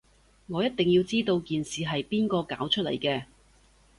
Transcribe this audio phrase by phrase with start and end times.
[0.47, 3.25] 我一定要知道件事係邊個搞出嚟嘅